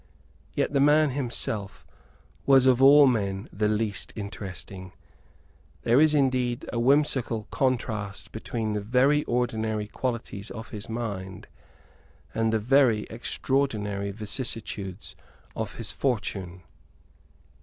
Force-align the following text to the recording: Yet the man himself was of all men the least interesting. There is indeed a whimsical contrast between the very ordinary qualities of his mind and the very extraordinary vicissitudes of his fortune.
Yet 0.55 0.73
the 0.73 0.79
man 0.79 1.11
himself 1.11 1.85
was 2.47 2.65
of 2.65 2.81
all 2.81 3.05
men 3.05 3.47
the 3.53 3.67
least 3.67 4.11
interesting. 4.15 4.93
There 5.83 6.01
is 6.01 6.15
indeed 6.15 6.67
a 6.73 6.79
whimsical 6.79 7.43
contrast 7.51 8.31
between 8.31 8.73
the 8.73 8.81
very 8.81 9.23
ordinary 9.25 9.85
qualities 9.87 10.49
of 10.49 10.69
his 10.69 10.89
mind 10.89 11.45
and 12.33 12.51
the 12.51 12.57
very 12.57 13.03
extraordinary 13.11 14.09
vicissitudes 14.09 15.15
of 15.55 15.75
his 15.75 15.91
fortune. 15.91 16.63